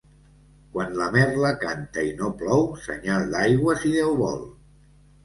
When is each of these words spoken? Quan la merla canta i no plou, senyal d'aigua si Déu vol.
Quan 0.77 0.95
la 1.01 1.09
merla 1.15 1.51
canta 1.63 2.05
i 2.11 2.15
no 2.21 2.29
plou, 2.39 2.65
senyal 2.87 3.29
d'aigua 3.35 3.77
si 3.83 3.93
Déu 3.97 4.17
vol. 4.23 4.41